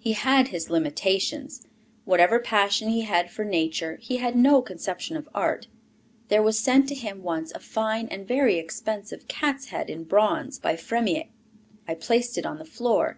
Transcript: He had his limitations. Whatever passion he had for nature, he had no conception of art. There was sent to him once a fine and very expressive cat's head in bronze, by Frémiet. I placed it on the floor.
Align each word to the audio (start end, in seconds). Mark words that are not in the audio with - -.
He 0.00 0.14
had 0.14 0.48
his 0.48 0.68
limitations. 0.68 1.64
Whatever 2.06 2.40
passion 2.40 2.88
he 2.88 3.02
had 3.02 3.30
for 3.30 3.44
nature, 3.44 3.98
he 4.02 4.16
had 4.16 4.34
no 4.34 4.60
conception 4.60 5.16
of 5.16 5.28
art. 5.32 5.68
There 6.26 6.42
was 6.42 6.58
sent 6.58 6.88
to 6.88 6.94
him 6.96 7.22
once 7.22 7.52
a 7.54 7.60
fine 7.60 8.08
and 8.08 8.26
very 8.26 8.58
expressive 8.58 9.28
cat's 9.28 9.66
head 9.66 9.88
in 9.88 10.02
bronze, 10.02 10.58
by 10.58 10.74
Frémiet. 10.74 11.28
I 11.86 11.94
placed 11.94 12.36
it 12.36 12.44
on 12.44 12.58
the 12.58 12.64
floor. 12.64 13.14